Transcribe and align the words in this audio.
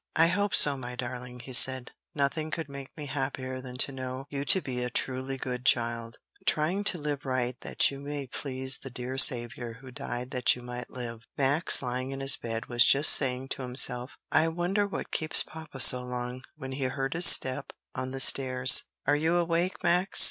"I 0.15 0.29
hope 0.29 0.55
so, 0.55 0.75
my 0.75 0.95
darling," 0.95 1.41
he 1.41 1.53
said; 1.53 1.91
"nothing 2.15 2.49
could 2.49 2.67
make 2.67 2.89
me 2.97 3.05
happier 3.05 3.61
than 3.61 3.77
to 3.77 3.91
know 3.91 4.25
you 4.31 4.43
to 4.45 4.59
be 4.59 4.81
a 4.81 4.89
truly 4.89 5.37
good 5.37 5.63
child, 5.63 6.17
trying 6.47 6.83
to 6.85 6.97
live 6.97 7.23
right 7.23 7.55
that 7.61 7.91
you 7.91 7.99
may 7.99 8.25
please 8.25 8.79
the 8.79 8.89
dear 8.89 9.19
Saviour 9.19 9.73
who 9.73 9.91
died 9.91 10.31
that 10.31 10.55
you 10.55 10.63
might 10.63 10.89
live." 10.89 11.27
Max, 11.37 11.83
lying 11.83 12.09
in 12.09 12.19
his 12.19 12.35
bed, 12.35 12.65
was 12.65 12.83
just 12.83 13.11
saying 13.13 13.49
to 13.49 13.61
himself, 13.61 14.17
"I 14.31 14.47
wonder 14.47 14.87
what 14.87 15.11
keeps 15.11 15.43
papa 15.43 15.79
so 15.79 16.01
long," 16.01 16.41
when 16.57 16.71
he 16.71 16.85
heard 16.85 17.13
his 17.13 17.27
step 17.27 17.71
on 17.93 18.09
the 18.09 18.19
stairs. 18.19 18.85
"Are 19.05 19.15
you 19.15 19.35
awake, 19.35 19.83
Max?" 19.83 20.19